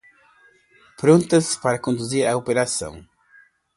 Prontas 0.97 1.55
para 1.55 1.77
conduzir 1.79 2.25
a 2.25 2.35
operação! 2.35 3.07